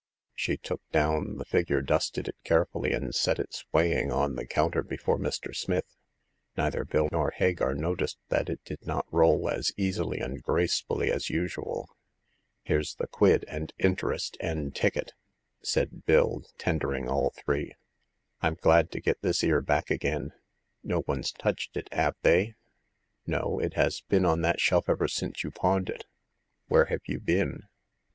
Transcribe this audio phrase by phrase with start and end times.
[0.33, 4.81] She took down the figure, dusted it carefully, and set it swaying on the counter
[4.81, 5.55] before Mr.
[5.55, 5.95] Smith.
[6.57, 11.29] Neither Bill nor Hagar noticed that it did not roll as easily and gracefully as
[11.29, 11.87] usual.
[11.93, 11.95] ^^
[12.63, 15.13] Here's the quid and interest and ticket,"
[15.61, 16.93] said The Seventh Customer.
[17.05, 17.75] 187 Bill, tendering all three.
[18.41, 20.31] Fm glad to get this *ere back again.
[20.83, 22.55] No one's touched it, 'ave they?"
[23.27, 23.59] No.
[23.61, 26.07] It has been on that shelf ever since you pawned it.
[26.69, 27.65] Where have you been